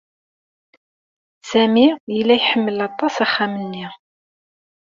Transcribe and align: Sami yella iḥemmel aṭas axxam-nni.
Sami 1.49 1.87
yella 2.15 2.33
iḥemmel 2.37 2.77
aṭas 2.87 3.15
axxam-nni. 3.25 3.87